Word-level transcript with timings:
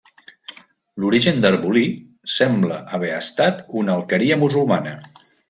L'origen 1.03 1.43
d'Arbolí 1.43 1.83
sembla 2.37 2.79
haver 2.99 3.13
estat 3.19 3.63
una 3.83 3.95
alqueria 3.99 4.41
musulmana. 4.47 4.97